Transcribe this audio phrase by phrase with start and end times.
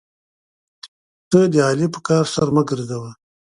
[1.29, 3.11] ته د علي په کار سر مه ګرځوه.